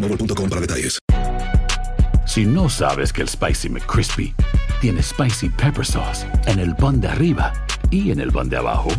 [0.00, 0.98] boostmobile.com para detalles.
[2.26, 4.34] Si no sabes que el Spicy McCrispy
[4.80, 7.52] tiene Spicy Pepper Sauce en el pan de arriba
[7.90, 8.90] y en el pan de abajo,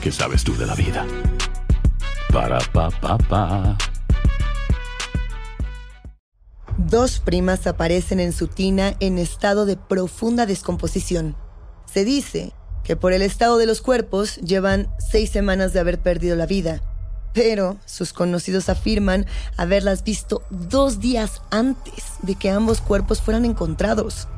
[0.00, 1.04] ¿qué sabes tú de la vida?
[2.32, 3.76] Para, pa, pa, pa.
[6.76, 11.36] Dos primas aparecen en su tina en estado de profunda descomposición.
[11.92, 12.52] Se dice
[12.84, 16.80] que por el estado de los cuerpos llevan seis semanas de haber perdido la vida,
[17.32, 19.26] pero sus conocidos afirman
[19.56, 24.28] haberlas visto dos días antes de que ambos cuerpos fueran encontrados.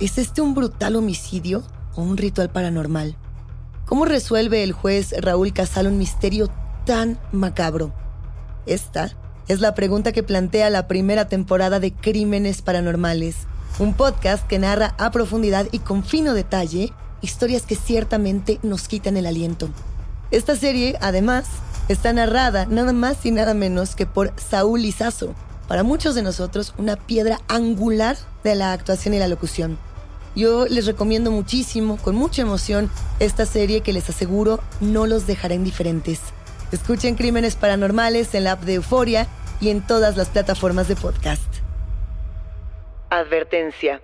[0.00, 1.62] ¿Es este un brutal homicidio
[1.94, 3.16] o un ritual paranormal?
[3.86, 6.48] ¿Cómo resuelve el juez Raúl Casal un misterio
[6.84, 7.92] tan macabro?
[8.66, 9.14] Esta
[9.46, 13.36] es la pregunta que plantea la primera temporada de Crímenes Paranormales,
[13.78, 19.16] un podcast que narra a profundidad y con fino detalle historias que ciertamente nos quitan
[19.16, 19.68] el aliento.
[20.30, 21.46] Esta serie, además,
[21.88, 25.34] está narrada nada más y nada menos que por Saúl Lizazo,
[25.68, 29.78] para muchos de nosotros una piedra angular de la actuación y la locución.
[30.36, 32.90] Yo les recomiendo muchísimo, con mucha emoción,
[33.20, 36.20] esta serie que les aseguro no los dejará indiferentes.
[36.72, 39.28] Escuchen Crímenes Paranormales en la app de Euforia
[39.60, 41.46] y en todas las plataformas de podcast.
[43.10, 44.02] Advertencia.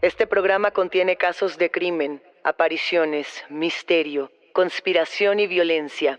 [0.00, 6.18] Este programa contiene casos de crimen, apariciones, misterio, conspiración y violencia.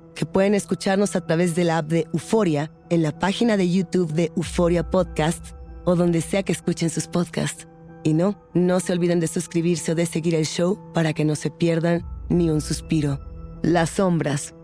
[0.15, 4.11] que pueden escucharnos a través de la app de Euforia, en la página de YouTube
[4.13, 5.55] de Euforia Podcast
[5.85, 7.67] o donde sea que escuchen sus podcasts.
[8.03, 11.35] Y no, no se olviden de suscribirse o de seguir el show para que no
[11.35, 13.19] se pierdan ni un suspiro.
[13.61, 14.55] Las sombras.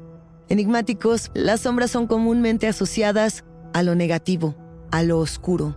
[0.50, 3.44] Enigmáticos, las sombras son comúnmente asociadas
[3.74, 4.56] a lo negativo,
[4.92, 5.76] a lo oscuro,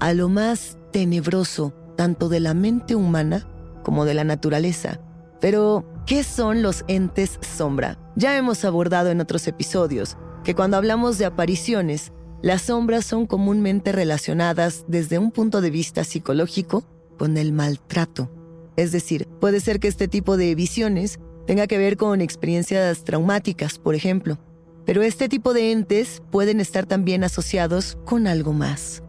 [0.00, 3.46] a lo más tenebroso, tanto de la mente humana
[3.82, 5.00] como de la naturaleza.
[5.40, 7.98] Pero, ¿qué son los entes sombra?
[8.16, 12.12] Ya hemos abordado en otros episodios que cuando hablamos de apariciones,
[12.42, 16.84] las sombras son comúnmente relacionadas desde un punto de vista psicológico
[17.18, 18.30] con el maltrato.
[18.76, 23.78] Es decir, puede ser que este tipo de visiones tenga que ver con experiencias traumáticas,
[23.78, 24.38] por ejemplo.
[24.84, 29.02] Pero este tipo de entes pueden estar también asociados con algo más.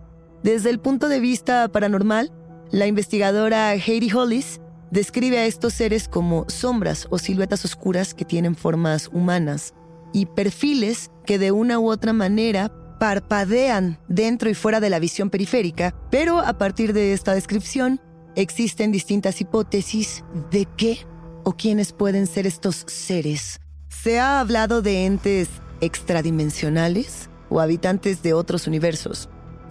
[0.43, 2.31] Desde el punto de vista paranormal,
[2.69, 4.59] la investigadora Heidi Hollis
[4.93, 9.73] describe a estos seres como sombras o siluetas oscuras que tienen formas humanas
[10.13, 15.31] y perfiles que de una u otra manera parpadean dentro y fuera de la visión
[15.31, 17.99] periférica, pero a partir de esta descripción
[18.35, 20.99] existen distintas hipótesis de qué
[21.43, 23.59] o quiénes pueden ser estos seres.
[23.89, 25.49] Se ha hablado de entes
[25.81, 29.27] extradimensionales o habitantes de otros universos.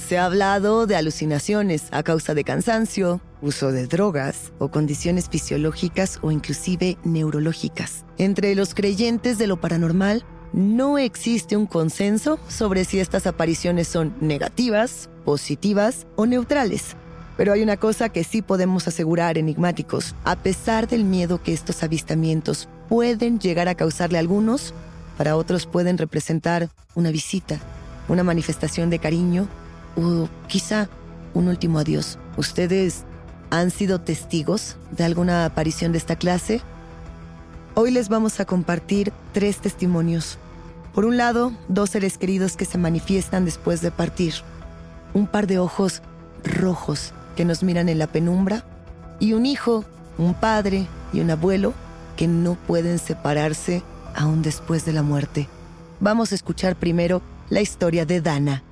[0.09, 6.19] Se ha hablado de alucinaciones a causa de cansancio, uso de drogas o condiciones fisiológicas
[6.23, 8.05] o inclusive neurológicas.
[8.19, 14.15] Entre los creyentes de lo paranormal, no existe un consenso sobre si estas apariciones son
[14.21, 16.97] negativas, positivas o neutrales.
[17.37, 20.15] Pero hay una cosa que sí podemos asegurar enigmáticos.
[20.25, 24.75] A pesar del miedo que estos avistamientos pueden llegar a causarle a algunos,
[25.17, 27.61] para otros pueden representar una visita,
[28.09, 29.49] una manifestación de cariño
[29.97, 30.89] o quizá
[31.35, 32.19] un último adiós.
[32.37, 33.05] ¿Ustedes
[33.51, 36.61] han sido testigos de alguna aparición de esta clase?
[37.75, 40.39] Hoy les vamos a compartir tres testimonios.
[40.95, 44.35] Por un lado, dos seres queridos que se manifiestan después de partir.
[45.15, 46.03] Un par de ojos
[46.45, 48.65] rojos que nos miran en la penumbra.
[49.21, 49.85] Y un hijo,
[50.19, 51.73] un padre y un abuelo
[52.17, 53.83] que no pueden separarse
[54.15, 55.49] aún después de la muerte.
[56.01, 58.63] Vamos a escuchar primero la historia de Dana.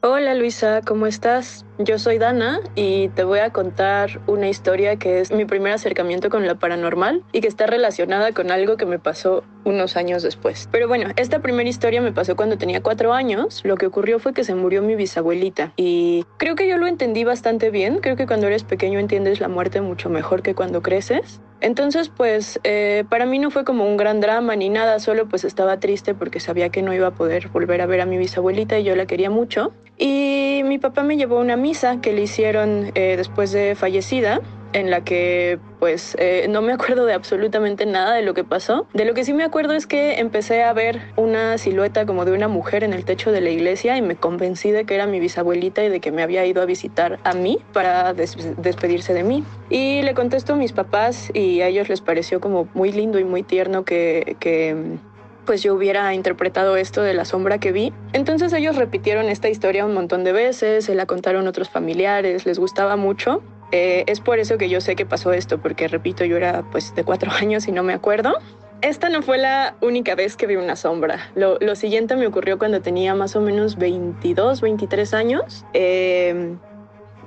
[0.00, 1.65] Hola Luisa, ¿cómo estás?
[1.78, 6.30] Yo soy Dana y te voy a contar una historia que es mi primer acercamiento
[6.30, 10.70] con la paranormal y que está relacionada con algo que me pasó unos años después.
[10.72, 13.60] Pero bueno, esta primera historia me pasó cuando tenía cuatro años.
[13.62, 17.24] Lo que ocurrió fue que se murió mi bisabuelita y creo que yo lo entendí
[17.24, 17.98] bastante bien.
[17.98, 21.42] Creo que cuando eres pequeño entiendes la muerte mucho mejor que cuando creces.
[21.60, 25.44] Entonces, pues eh, para mí no fue como un gran drama ni nada, solo pues
[25.44, 28.78] estaba triste porque sabía que no iba a poder volver a ver a mi bisabuelita
[28.78, 29.72] y yo la quería mucho.
[29.98, 34.40] Y mi papá me llevó a una misa que le hicieron eh, después de fallecida
[34.72, 38.86] en la que pues eh, no me acuerdo de absolutamente nada de lo que pasó.
[38.94, 42.32] De lo que sí me acuerdo es que empecé a ver una silueta como de
[42.32, 45.18] una mujer en el techo de la iglesia y me convencí de que era mi
[45.18, 49.42] bisabuelita y de que me había ido a visitar a mí para despedirse de mí.
[49.70, 53.24] Y le contesto a mis papás y a ellos les pareció como muy lindo y
[53.24, 54.98] muy tierno que, que
[55.46, 57.92] pues yo hubiera interpretado esto de la sombra que vi.
[58.12, 62.58] Entonces ellos repitieron esta historia un montón de veces, se la contaron otros familiares, les
[62.58, 63.42] gustaba mucho.
[63.72, 66.94] Eh, es por eso que yo sé que pasó esto, porque repito, yo era pues
[66.94, 68.34] de cuatro años y no me acuerdo.
[68.82, 71.30] Esta no fue la única vez que vi una sombra.
[71.34, 75.64] Lo, siguiente me ocurrió cuando tenía más o menos 22, 23 años.
[75.72, 76.58] Em,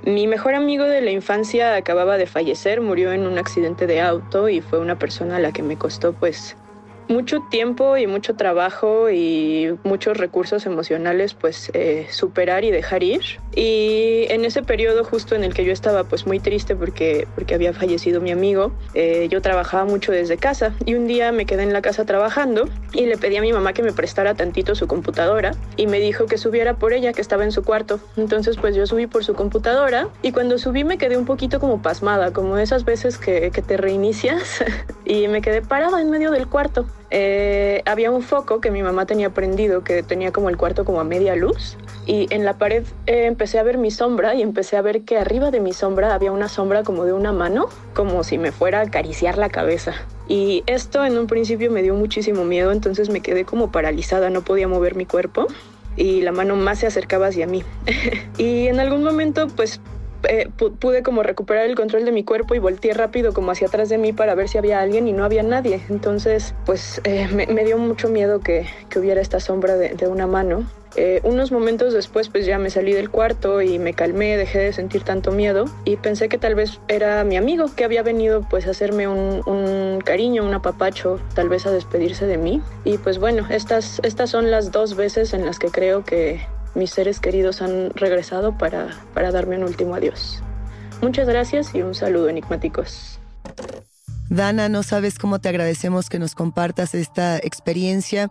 [0.04, 4.48] mi mejor amigo de la infancia acababa de fallecer, murió en un accidente de auto
[4.48, 6.56] y fue una persona a la que me costó pues
[7.10, 13.20] mucho tiempo y mucho trabajo y muchos recursos emocionales pues eh, superar y dejar ir.
[13.54, 17.54] Y en ese periodo justo en el que yo estaba pues muy triste porque, porque
[17.54, 21.64] había fallecido mi amigo, eh, yo trabajaba mucho desde casa y un día me quedé
[21.64, 24.86] en la casa trabajando y le pedí a mi mamá que me prestara tantito su
[24.86, 27.98] computadora y me dijo que subiera por ella que estaba en su cuarto.
[28.16, 31.82] Entonces pues yo subí por su computadora y cuando subí me quedé un poquito como
[31.82, 34.64] pasmada, como esas veces que, que te reinicias
[35.04, 36.86] y me quedé parada en medio del cuarto.
[37.10, 41.00] Eh, había un foco que mi mamá tenía prendido que tenía como el cuarto como
[41.00, 41.76] a media luz
[42.06, 45.18] y en la pared eh, empecé a ver mi sombra y empecé a ver que
[45.18, 48.78] arriba de mi sombra había una sombra como de una mano, como si me fuera
[48.78, 49.94] a acariciar la cabeza.
[50.28, 54.42] Y esto en un principio me dio muchísimo miedo, entonces me quedé como paralizada, no
[54.42, 55.46] podía mover mi cuerpo
[55.96, 57.64] y la mano más se acercaba hacia mí.
[58.38, 59.80] y en algún momento pues
[60.28, 63.88] eh, pude como recuperar el control de mi cuerpo y volteé rápido como hacia atrás
[63.88, 65.80] de mí para ver si había alguien y no había nadie.
[65.88, 70.66] Entonces, pues eh, me, dio mucho miedo que, hubiera esta sombra de, una mano.
[70.96, 74.72] Eh, unos momentos después pues ya me salí del cuarto y me calmé, dejé de
[74.72, 78.66] sentir tanto miedo y pensé que tal vez era mi amigo que había venido pues
[78.66, 82.60] a hacerme un, un, cariño, un apapacho, tal vez a despedirse de mí.
[82.84, 86.40] Y pues bueno, estas, estas son las dos veces en las que creo que,
[86.74, 90.42] mis seres queridos han regresado para, para darme un último adiós.
[91.02, 93.18] Muchas gracias y un saludo enigmáticos.
[94.28, 98.30] Dana, no sabes cómo te agradecemos que nos compartas esta experiencia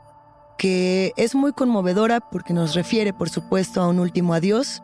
[0.58, 4.84] que es muy conmovedora porque nos refiere, por supuesto, a un último adiós.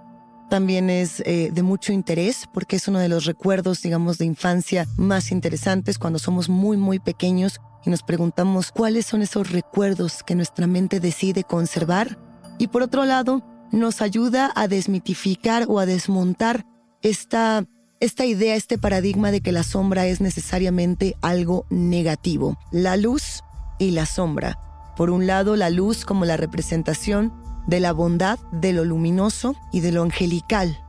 [0.49, 4.87] También es eh, de mucho interés porque es uno de los recuerdos, digamos, de infancia
[4.97, 10.35] más interesantes cuando somos muy, muy pequeños y nos preguntamos cuáles son esos recuerdos que
[10.35, 12.17] nuestra mente decide conservar
[12.57, 16.65] y por otro lado, nos ayuda a desmitificar o a desmontar
[17.01, 17.65] esta,
[17.99, 22.57] esta idea, este paradigma de que la sombra es necesariamente algo negativo.
[22.71, 23.43] La luz
[23.79, 24.57] y la sombra.
[24.95, 27.33] Por un lado, la luz como la representación
[27.67, 30.79] de la bondad, de lo luminoso y de lo angelical.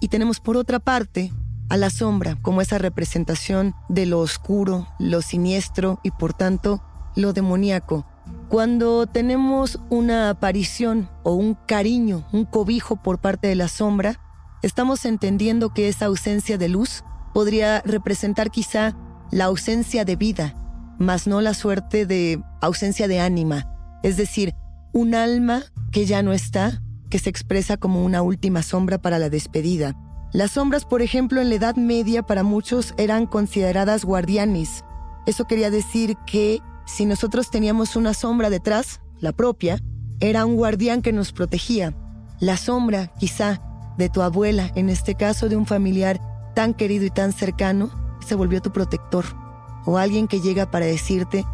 [0.00, 1.32] Y tenemos por otra parte
[1.68, 6.82] a la sombra como esa representación de lo oscuro, lo siniestro y por tanto
[7.16, 8.06] lo demoníaco,
[8.48, 14.20] Cuando tenemos una aparición o un cariño, un cobijo por parte de la sombra,
[14.62, 18.96] estamos entendiendo que esa ausencia de luz podría representar quizá
[19.30, 20.54] la ausencia de vida,
[20.98, 23.68] mas no la suerte de ausencia de ánima,
[24.02, 24.54] es decir,
[24.94, 25.62] un alma
[25.92, 29.94] que ya no está, que se expresa como una última sombra para la despedida.
[30.32, 34.84] Las sombras, por ejemplo, en la Edad Media para muchos eran consideradas guardianes.
[35.26, 39.78] Eso quería decir que si nosotros teníamos una sombra detrás, la propia,
[40.20, 41.94] era un guardián que nos protegía.
[42.40, 43.60] La sombra, quizá,
[43.98, 46.18] de tu abuela, en este caso de un familiar
[46.54, 47.90] tan querido y tan cercano,
[48.26, 49.26] se volvió tu protector.
[49.84, 51.44] O alguien que llega para decirte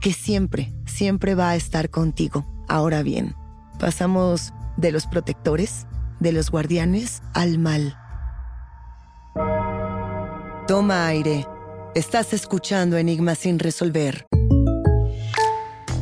[0.00, 2.44] que siempre, siempre va a estar contigo.
[2.68, 3.34] Ahora bien,
[3.78, 5.86] pasamos de los protectores,
[6.20, 7.96] de los guardianes, al mal.
[10.68, 11.46] Toma aire.
[11.94, 14.26] Estás escuchando Enigma sin resolver.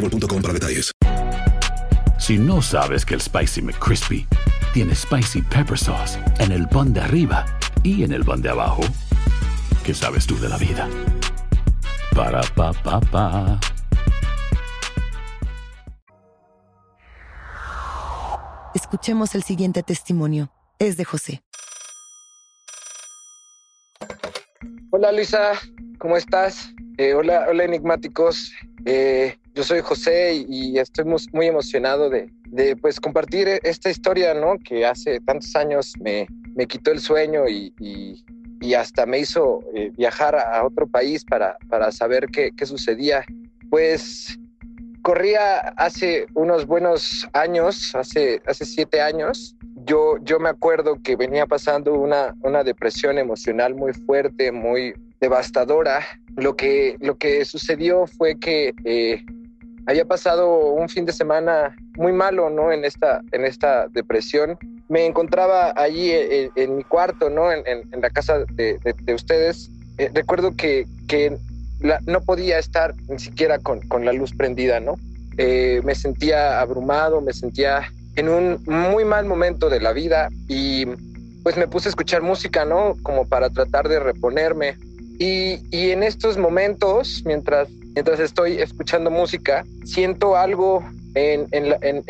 [0.00, 0.92] boostmobile.com para detalles.
[2.18, 4.26] Si no sabes que el Spicy McCrispy
[4.72, 7.46] tiene Spicy Pepper Sauce en el pan de arriba
[7.82, 8.82] y en el pan de abajo,
[9.84, 10.88] ¿qué sabes tú de la vida?
[12.14, 13.60] Para, pa, pa, pa.
[18.74, 20.50] Escuchemos el siguiente testimonio.
[20.78, 21.42] Es de José.
[24.90, 25.52] Hola Luisa,
[25.98, 26.70] ¿cómo estás?
[26.98, 28.52] Eh, hola, hola enigmáticos.
[28.84, 34.58] Eh, yo soy José y estoy muy, emocionado de, de, pues compartir esta historia, ¿no?
[34.58, 38.22] Que hace tantos años me, me quitó el sueño y, y,
[38.60, 43.24] y hasta me hizo eh, viajar a otro país para, para saber qué, qué sucedía.
[43.70, 44.38] Pues
[45.00, 49.56] corría hace unos buenos años, hace, hace siete años.
[49.86, 56.04] Yo, yo me acuerdo que venía pasando una, una depresión emocional muy fuerte, muy devastadora.
[56.36, 59.24] Lo que, lo que sucedió fue que eh,
[59.86, 62.72] había pasado un fin de semana muy malo, ¿no?
[62.72, 64.58] En esta, en esta depresión.
[64.88, 67.50] Me encontraba allí en, en mi cuarto, ¿no?
[67.50, 69.70] En, en, en la casa de, de, de ustedes.
[69.98, 71.36] Eh, recuerdo que, que
[71.80, 74.94] la, no podía estar ni siquiera con, con la luz prendida, ¿no?
[75.38, 80.86] Eh, me sentía abrumado, me sentía en un muy mal momento de la vida y
[81.42, 82.96] pues me puse a escuchar música, ¿no?
[83.02, 84.76] Como para tratar de reponerme.
[85.18, 90.84] Y, y en estos momentos, mientras, mientras estoy escuchando música, siento algo
[91.14, 92.04] en, en, la, en,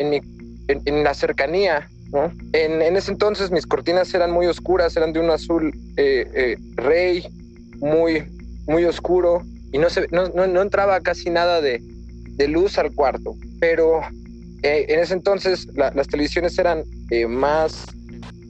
[0.67, 2.31] en la cercanía, ¿no?
[2.51, 7.25] En, ese entonces mis cortinas eran muy oscuras, eran de un azul eh, eh, rey,
[7.77, 8.25] muy,
[8.67, 11.81] muy oscuro, y no, se, no, no, entraba casi nada de,
[12.35, 13.35] de, luz al cuarto.
[13.61, 14.01] Pero
[14.63, 16.83] eh, en ese entonces la, las televisiones eran
[17.29, 17.85] más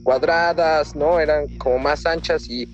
[0.02, 1.20] cuadradas, ¿no?
[1.20, 2.68] Eran como más anchas y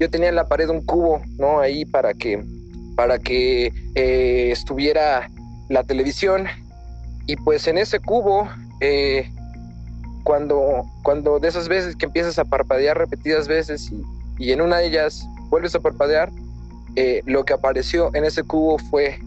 [0.00, 1.60] yo tenía en la pared un cubo, ¿no?
[1.60, 2.42] Ahí para que,
[2.98, 5.30] para que eh, estuviera
[5.68, 6.48] la televisión.
[7.28, 8.48] Y pues en ese cubo,
[8.80, 9.30] eh,
[10.24, 13.92] cuando, cuando de esas veces que empiezas a parpadear repetidas veces
[14.36, 16.32] y, en una de ellas vuelves a parpadear,
[16.96, 19.20] eh, lo que apareció en ese cubo fue,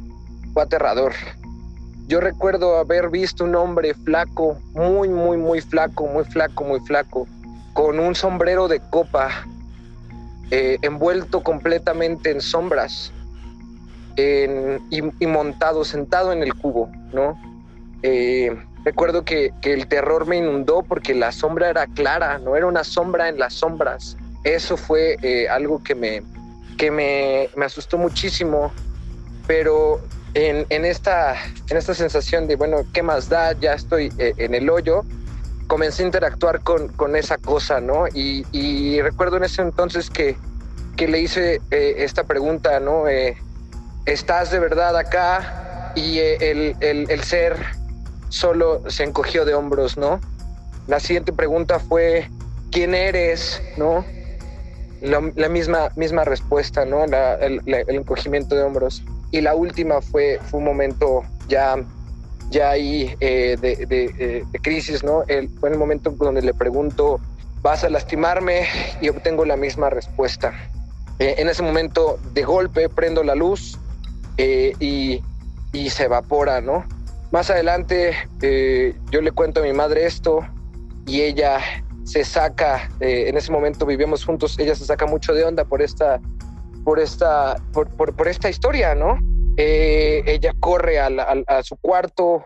[0.53, 1.13] fue aterrador.
[2.09, 7.25] Yo recuerdo haber visto un hombre flaco, muy, muy, muy flaco, muy flaco, muy flaco,
[7.71, 9.29] con un sombrero de copa,
[10.49, 13.13] envuelto completamente en sombras
[14.15, 17.37] en, y, y, montado, sentado en el cubo, ¿no?
[18.03, 22.83] eh, recuerdo que, el terror me inundó porque la sombra era clara, no era una
[22.83, 24.17] sombra en las sombras.
[24.43, 26.23] Eso fue eh, algo que me,
[26.77, 28.71] que me, asustó muchísimo,
[29.45, 30.01] pero
[30.33, 31.35] en, esta,
[31.69, 33.53] en esta sensación de, bueno, ¿qué más da?
[33.53, 35.03] Ya estoy eh, en el hoyo,
[35.67, 38.05] comencé a interactuar con, con esa cosa, ¿no?
[38.13, 40.35] Y, recuerdo en ese entonces que,
[40.97, 43.03] que le hice esta pregunta, ¿no?
[44.05, 45.93] ¿Estás de verdad acá?
[45.95, 47.57] Y el, el, el ser
[48.29, 50.19] solo se encogió de hombros, ¿no?
[50.87, 52.29] La siguiente pregunta fue,
[52.71, 53.61] ¿quién eres?
[53.77, 54.03] ¿No?
[55.01, 57.03] La, misma, misma respuesta, ¿no?
[57.03, 59.03] el, encogimiento de hombros.
[59.31, 61.75] Y la última fue, fue un momento ya,
[62.49, 65.23] ya ahí eh, de, crisis, ¿no?
[65.27, 67.19] El, fue el momento donde le pregunto,
[67.61, 68.67] ¿vas a lastimarme?
[69.01, 70.53] Y obtengo la misma respuesta.
[71.17, 73.79] Eh, en ese momento, de golpe, prendo la luz
[74.37, 75.21] eh, y,
[75.73, 76.85] y se evapora, ¿no?
[77.31, 80.45] Más adelante eh, yo le cuento a mi madre esto
[81.05, 81.59] y ella
[82.03, 85.81] se saca, eh, en ese momento vivíamos juntos, ella se saca mucho de onda por
[85.81, 86.19] esta,
[86.83, 89.17] por esta, por, por, esta historia, ¿no?
[89.55, 91.07] Eh, ella corre a,
[91.47, 92.45] a, su cuarto,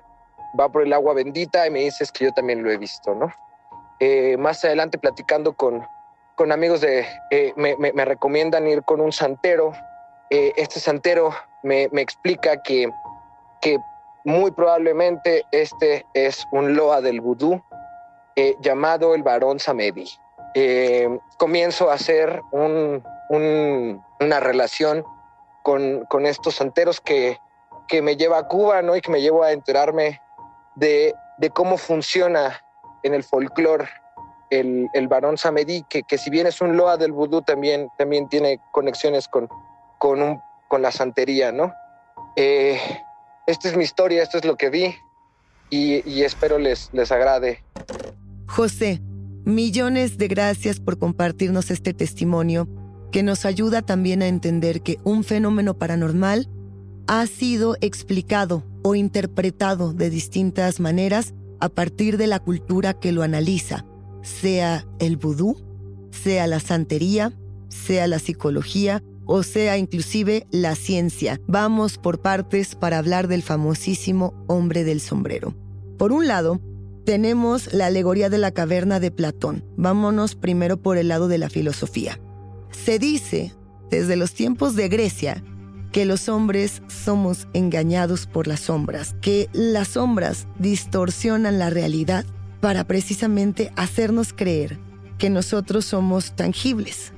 [0.60, 3.32] va por el agua bendita y me dice que yo también lo he visto, ¿no?
[4.38, 5.82] más adelante platicando con,
[6.36, 7.08] con amigos de,
[7.56, 9.72] me, me, me, recomiendan ir con un santero.
[10.30, 11.34] este santero
[11.66, 12.90] me, explica que,
[13.62, 13.78] que
[14.24, 17.62] muy probablemente este es un loa del vudú
[18.36, 20.08] eh, llamado el varón Samedi.
[20.54, 25.04] Eh, comienzo a hacer una relación
[25.64, 27.38] con, estos santeros que,
[27.88, 28.96] que, me lleva a Cuba ¿no?
[28.96, 30.22] y que me llevo a enterarme
[30.76, 32.62] de, de cómo funciona
[33.04, 33.90] en el folclore
[34.50, 38.30] el, el varón Samedi, que, que, si bien es un loa del vudú, también, también
[38.30, 39.50] tiene conexiones con,
[39.98, 40.42] con, un,
[40.76, 41.54] con la santería.
[41.54, 41.74] ¿no?
[42.36, 42.78] Eh,
[43.48, 44.94] esta es mi historia, esto es lo que vi
[45.70, 47.64] y, espero les, les agrade.
[48.46, 49.02] José,
[49.46, 52.68] millones de gracias por compartirnos este testimonio
[53.14, 56.50] que nos ayuda también a entender que un fenómeno paranormal
[57.08, 63.24] ha sido explicado o interpretado de distintas maneras a partir de la cultura que lo
[63.24, 63.86] analiza,
[64.24, 65.56] sea el vudú,
[66.12, 67.32] sea la santería,
[67.70, 71.40] sea la psicología o sea inclusive la ciencia.
[71.48, 75.56] Vamos por partes para hablar del famosísimo hombre del sombrero.
[75.98, 76.62] Por un lado,
[77.06, 79.64] tenemos la alegoría de la caverna de Platón.
[79.78, 82.20] Vámonos primero por el lado de la filosofía.
[82.72, 83.54] Se dice,
[83.90, 85.44] desde los tiempos de Grecia,
[85.92, 92.26] que los hombres somos engañados por las sombras, que las sombras distorsionan la realidad
[92.60, 94.78] para precisamente hacernos creer
[95.18, 97.14] que nosotros somos tangibles,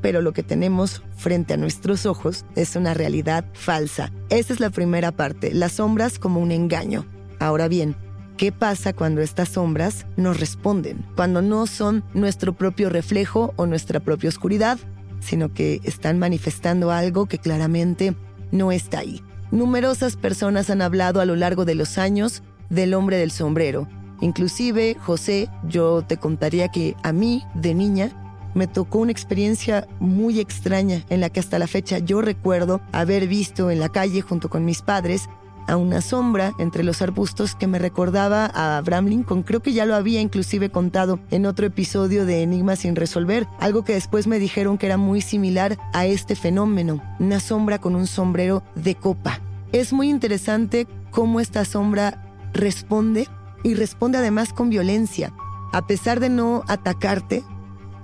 [0.00, 4.12] pero lo que tenemos frente a nuestros ojos es una realidad falsa.
[4.28, 7.06] Esa es la primera parte, las sombras como un engaño.
[7.38, 7.96] Ahora bien,
[8.36, 11.04] ¿qué pasa cuando estas sombras nos responden?
[11.16, 14.78] Cuando no son nuestro propio reflejo o nuestra propia oscuridad,
[15.20, 18.14] sino que están manifestando algo que claramente
[18.52, 19.22] no está ahí.
[19.50, 23.88] Numerosas personas han hablado a lo largo de los años del hombre del sombrero.
[24.20, 28.10] Inclusive, José, yo te contaría que a mí, de niña,
[28.54, 33.26] me tocó una experiencia muy extraña en la que hasta la fecha yo recuerdo haber
[33.28, 35.28] visto en la calle junto con mis padres
[35.66, 39.42] a una sombra entre los arbustos que me recordaba a Abraham Lincoln.
[39.42, 43.84] Creo que ya lo había inclusive contado en otro episodio de Enigma sin resolver, algo
[43.84, 48.06] que después me dijeron que era muy similar a este fenómeno, una sombra con un
[48.06, 49.40] sombrero de copa.
[49.72, 53.28] Es muy interesante cómo esta sombra responde
[53.62, 55.32] y responde además con violencia.
[55.72, 57.44] A pesar de no atacarte,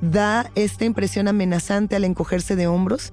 [0.00, 3.12] da esta impresión amenazante al encogerse de hombros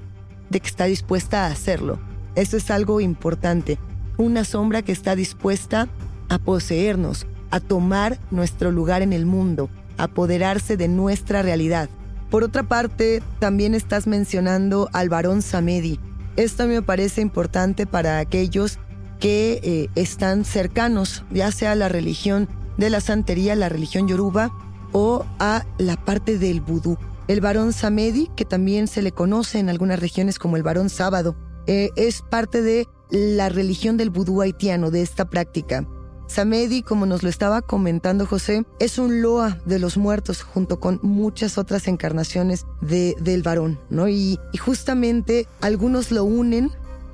[0.50, 2.00] de que está dispuesta a hacerlo.
[2.36, 3.78] Eso es algo importante.
[4.18, 5.88] Una sombra que está dispuesta
[6.30, 11.90] a poseernos, a tomar nuestro lugar en el mundo, a apoderarse de nuestra realidad.
[12.30, 16.00] Por otra parte, también estás mencionando al varón Samedi.
[16.36, 18.80] Esto me parece importante para aquellos
[19.20, 24.52] que eh, están cercanos, ya sea la religión de la santería, la religión yoruba,
[24.94, 26.98] o a la parte del vudú.
[27.28, 31.36] El varón Samedi, que también se le conoce en algunas regiones como el varón sábado,
[31.68, 35.88] eh, es parte de la religión del vudú haitiano, de esta práctica.
[36.28, 41.00] Samedi, como nos lo estaba comentando José, es un loa de los muertos junto con
[41.04, 44.08] muchas otras encarnaciones de, del varón, ¿no?
[44.08, 46.72] Y, y justamente algunos lo unen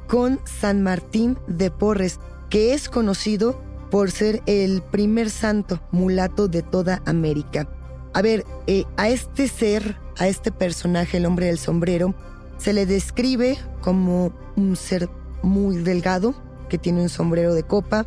[0.08, 3.60] con San Martín de Porres, que es conocido
[3.90, 7.68] por ser el primer santo mulato de toda América.
[8.14, 12.16] A ver, eh, a este ser, a este personaje, el hombre del sombrero,
[12.58, 15.10] se le describe como un ser
[15.42, 16.34] muy delgado,
[16.70, 18.06] que tiene un sombrero de copa,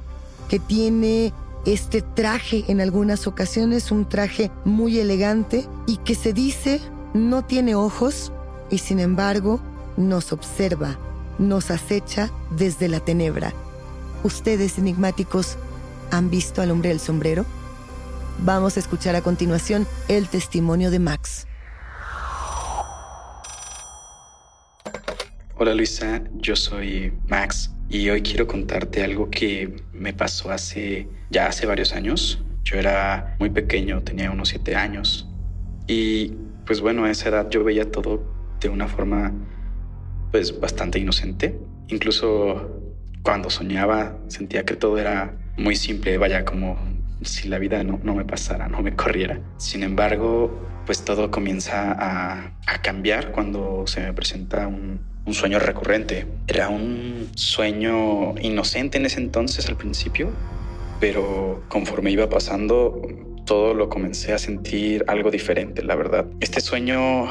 [0.49, 1.33] que tiene
[1.65, 6.81] este traje en algunas ocasiones, un traje muy elegante y que se dice
[7.15, 8.33] no tiene ojos
[8.71, 9.61] y sin embargo
[9.97, 10.99] nos observa,
[11.39, 13.53] nos acecha desde la tenebra.
[14.25, 15.57] ¿Ustedes enigmáticos
[16.13, 17.45] han visto al hombre del sombrero?
[18.39, 21.49] Vamos a escuchar a continuación el testimonio de Max.
[25.57, 31.47] Hola Luisa, yo soy Max y hoy quiero contarte algo que me pasó hace ya
[31.47, 32.45] hace varios años.
[32.63, 35.29] Yo era muy pequeño, tenía unos siete años
[35.87, 36.35] y
[36.67, 38.23] pues bueno, a esa edad yo veía todo
[38.61, 39.33] de una forma
[40.31, 41.59] pues bastante inocente.
[41.89, 42.82] Incluso
[43.23, 46.79] cuando soñaba sentía que todo era muy simple, vaya como
[47.23, 49.41] si la vida no, no me pasara, no me corriera.
[49.57, 50.51] Sin embargo,
[50.87, 56.27] pues todo comienza a, a cambiar cuando se me presenta un, un sueño recurrente.
[56.49, 60.33] Era un sueño inocente en ese entonces al principio,
[61.01, 63.01] pero conforme iba pasando,
[63.45, 66.27] todo lo comencé a sentir algo diferente, la verdad.
[66.41, 67.27] Este sueño,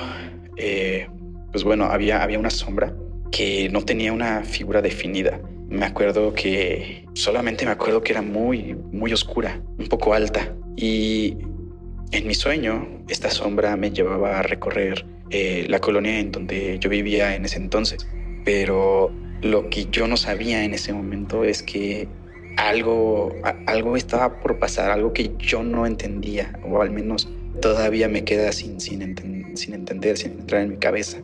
[0.58, 1.08] eh,
[1.52, 2.94] pues bueno, había, había una sombra
[3.32, 5.40] que no tenía una figura definida.
[5.72, 10.54] Me acuerdo que solamente me acuerdo que era muy, muy oscura, un poco alta.
[10.76, 11.38] Y
[12.12, 16.90] en mi sueño, esta sombra me llevaba a recorrer eh, la colonia en donde yo
[16.90, 18.06] vivía en ese entonces.
[18.44, 22.10] Pero lo que yo no sabía en ese momento es que
[22.58, 23.34] algo,
[23.66, 27.30] algo estaba por pasar, algo que yo no entendía, o al menos
[27.62, 31.24] todavía me queda sin, sin, entender, sin entrar en mi cabeza.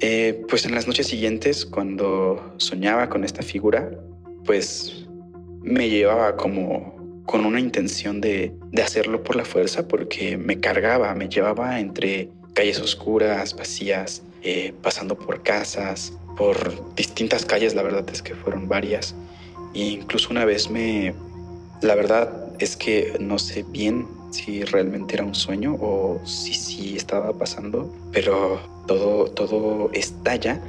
[0.00, 3.90] Eh, pues en las noches siguientes, cuando soñaba con esta figura,
[4.44, 5.06] pues
[5.62, 11.14] me llevaba como con una intención de, de hacerlo por la fuerza, porque me cargaba,
[11.14, 18.08] me llevaba entre calles oscuras, vacías, eh, pasando por casas, por distintas calles, la verdad
[18.12, 19.14] es que fueron varias.
[19.74, 21.14] E incluso una vez me...
[21.82, 26.96] La verdad es que no sé bien si realmente era un sueño o si sí
[26.96, 30.60] estaba pasando, pero todo, todo estalla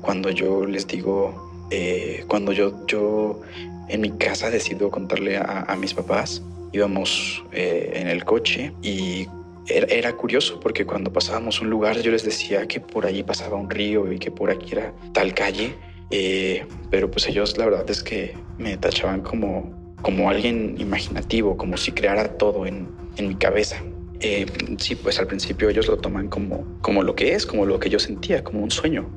[0.00, 3.40] cuando yo les digo, eh, cuando yo, yo
[3.88, 6.42] en mi casa decido contarle a, mis papás,
[6.72, 9.28] íbamos eh, en el coche y
[9.66, 13.70] era, curioso porque cuando pasábamos un lugar yo les decía que por allí pasaba un
[13.70, 15.74] río y que por aquí era tal calle,
[16.10, 21.76] eh, pero pues ellos la verdad es que me tachaban como, como alguien imaginativo, como
[21.76, 23.80] si creara todo en, en mi cabeza.
[24.20, 24.46] Eh,
[24.78, 27.88] sí, pues al principio ellos lo toman como, como lo que es, como lo que
[27.88, 29.08] yo sentía, como un sueño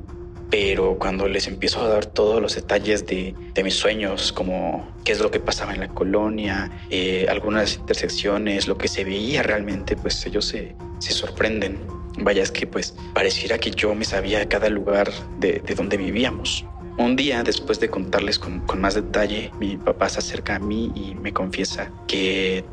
[0.54, 5.20] pero cuando les empiezo a dar todos los detalles de, mis sueños, como qué es
[5.20, 10.24] lo que pasaba en la colonia, eh, algunas intersecciones, lo que se veía realmente, pues
[10.28, 11.80] ellos se, sorprenden.
[12.20, 16.68] Vaya, es que pues pareciera que yo me sabía cada lugar de, donde vivíamos.
[17.00, 20.92] Un día, después de contarles con, con, más detalle, mi papá se acerca a mí
[20.94, 22.64] y me confiesa que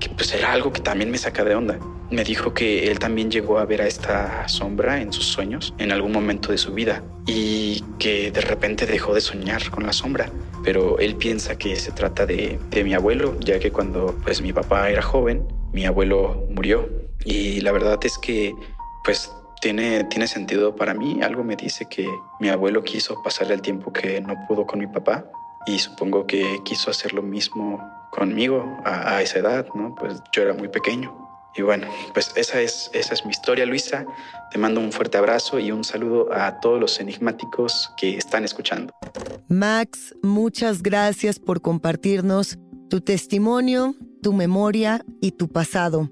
[0.00, 1.78] que pues era algo que también me saca de onda.
[2.10, 5.90] Me dijo que él también llegó a ver a esta sombra en sus sueños en
[5.90, 10.30] algún momento de su vida y que de repente dejó de soñar con la sombra.
[10.62, 14.52] Pero él piensa que se trata de, de mi abuelo, ya que cuando pues mi
[14.52, 16.88] papá era joven, mi abuelo murió.
[17.24, 18.54] Y la verdad es que
[19.04, 21.20] pues tiene, tiene sentido para mí.
[21.22, 22.08] Algo me dice que
[22.40, 25.24] mi abuelo quiso pasar el tiempo que no pudo con mi papá
[25.66, 27.80] y supongo que quiso hacer lo mismo
[28.16, 29.94] conmigo a, esa edad, ¿no?
[29.94, 31.14] Pues yo era muy pequeño.
[31.54, 34.04] Y bueno, pues esa es, esa es mi historia, Luisa.
[34.50, 38.92] Te mando un fuerte abrazo y un saludo a todos los enigmáticos que están escuchando.
[39.48, 42.58] Max, muchas gracias por compartirnos
[42.90, 46.10] tu testimonio, tu memoria y tu pasado.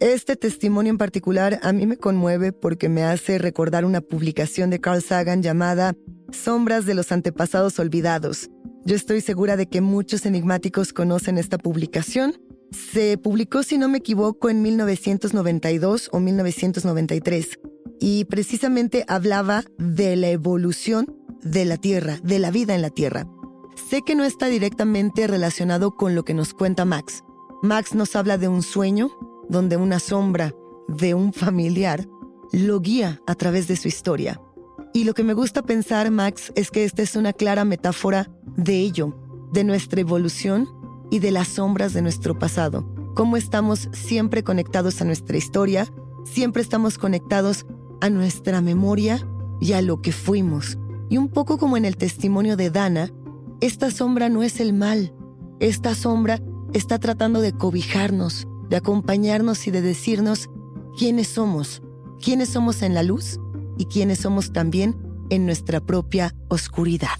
[0.00, 4.80] Este testimonio en particular a mí me conmueve porque me hace recordar una publicación de
[4.80, 5.94] Carl Sagan llamada
[6.30, 8.50] Sombras de los antepasados olvidados,
[8.84, 12.34] yo estoy segura de que muchos enigmáticos conocen esta publicación.
[12.70, 17.60] Se publicó, si no me equivoco, en 1992 o 1993
[18.00, 23.26] y precisamente hablaba de la evolución de la Tierra, de la vida en la Tierra.
[23.88, 27.22] Sé que no está directamente relacionado con lo que nos cuenta Max.
[27.62, 29.10] Max nos habla de un sueño
[29.48, 30.52] donde una sombra
[30.88, 32.06] de un familiar
[32.52, 34.40] lo guía a través de su historia.
[34.96, 38.78] Y lo que me gusta pensar, Max, es que esta es una clara metáfora de
[38.78, 39.12] ello,
[39.52, 40.68] de nuestra evolución
[41.10, 42.88] y de las sombras de nuestro pasado.
[43.16, 47.66] Cómo estamos siempre conectados a nuestra historia, siempre estamos conectados
[48.00, 49.26] a nuestra memoria
[49.60, 50.78] y a lo que fuimos.
[51.10, 53.10] Y un poco como en el testimonio de Dana,
[53.60, 55.12] esta sombra no es el mal.
[55.58, 56.40] Esta sombra
[56.72, 60.50] está tratando de cobijarnos, de acompañarnos y de decirnos
[60.96, 61.82] quiénes somos,
[62.20, 63.40] quiénes somos en la luz
[63.78, 64.96] y quienes somos también
[65.30, 67.18] en nuestra propia oscuridad.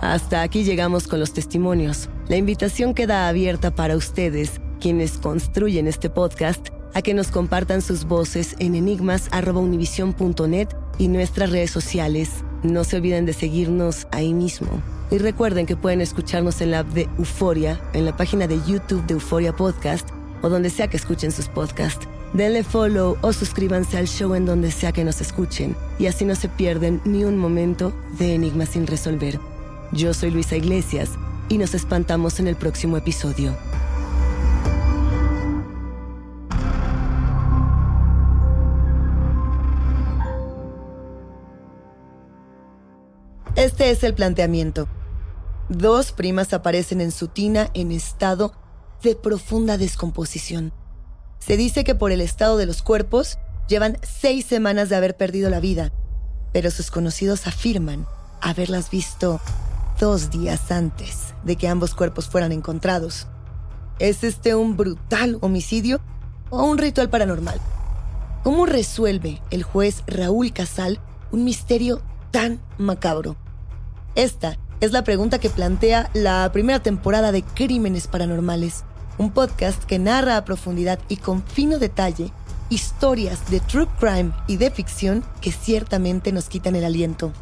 [0.00, 2.10] Hasta aquí llegamos con los testimonios.
[2.28, 8.04] La invitación queda abierta para ustedes, quienes construyen este podcast, a que nos compartan sus
[8.04, 12.44] voces en enigmas.univision.net y nuestras redes sociales.
[12.62, 14.68] No se olviden de seguirnos ahí mismo.
[15.10, 19.14] Y recuerden que pueden escucharnos en la de Euforia, en la página de YouTube de
[19.14, 20.08] Euforia Podcast
[20.42, 22.06] o donde sea que escuchen sus podcasts.
[22.34, 26.34] Denle follow o suscríbanse al show en donde sea que nos escuchen y así no
[26.34, 29.38] se pierden ni un momento de Enigmas sin resolver.
[29.92, 31.10] Yo soy Luisa Iglesias
[31.48, 33.56] y nos espantamos en el próximo episodio.
[43.54, 44.88] Este es el planteamiento.
[45.68, 48.54] Dos primas aparecen en su tina en estado
[49.04, 50.72] de profunda descomposición.
[51.44, 53.36] Se dice que por el estado de los cuerpos
[53.68, 55.92] llevan seis semanas de haber perdido la vida,
[56.54, 58.06] pero sus conocidos afirman
[58.40, 59.42] haberlas visto
[60.00, 63.26] dos días antes de que ambos cuerpos fueran encontrados.
[63.98, 66.00] ¿Es este un brutal homicidio
[66.48, 67.60] o un ritual paranormal?
[68.42, 70.98] ¿Cómo resuelve el juez Raúl Casal
[71.30, 73.36] un misterio tan macabro?
[74.14, 78.84] Esta es la pregunta que plantea la primera temporada de Crímenes Paranormales,
[79.18, 82.32] un podcast que narra a profundidad y con fino detalle
[82.70, 87.32] historias de true crime y de ficción que ciertamente nos quitan el aliento.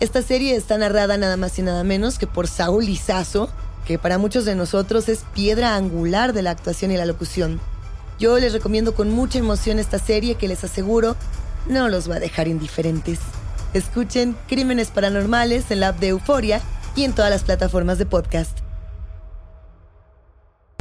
[0.00, 3.48] Esta serie está narrada nada más y nada menos que por Saúl Lizazo,
[3.86, 7.60] que para muchos de nosotros es piedra angular de la actuación y la locución.
[8.18, 11.16] Yo les recomiendo con mucha emoción esta serie que les aseguro
[11.68, 13.18] no los va a dejar indiferentes.
[13.72, 16.60] Escuchen Crímenes Paranormales en la app de Euforia
[16.94, 18.63] y en todas las plataformas de podcast.